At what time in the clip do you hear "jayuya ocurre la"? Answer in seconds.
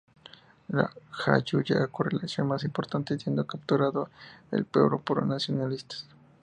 1.11-2.21